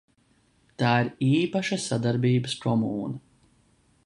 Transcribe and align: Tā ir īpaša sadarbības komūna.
Tā 0.83 0.93
ir 1.01 1.11
īpaša 1.41 1.79
sadarbības 1.87 2.59
komūna. 2.67 3.25